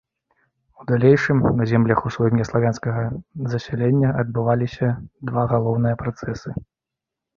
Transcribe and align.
У 0.83 0.85
далейшым, 0.91 1.37
на 1.59 1.67
землях 1.71 1.99
усходнеславянскага 2.11 3.03
засялення 3.53 4.09
адбываліся 4.23 4.87
два 5.29 5.43
галоўныя 5.53 5.95
працэсы. 6.05 6.49